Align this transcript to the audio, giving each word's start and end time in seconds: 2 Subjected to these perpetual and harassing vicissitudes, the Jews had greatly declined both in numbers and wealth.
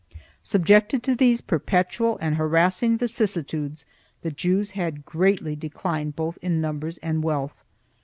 2 0.13 0.17
Subjected 0.41 1.03
to 1.03 1.13
these 1.15 1.41
perpetual 1.41 2.17
and 2.21 2.33
harassing 2.35 2.97
vicissitudes, 2.97 3.85
the 4.23 4.31
Jews 4.31 4.71
had 4.71 5.05
greatly 5.05 5.55
declined 5.55 6.15
both 6.15 6.39
in 6.41 6.59
numbers 6.59 6.97
and 7.03 7.21
wealth. 7.23 7.53